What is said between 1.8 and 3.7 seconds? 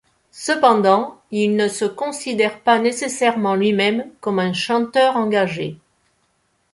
considère pas nécessairement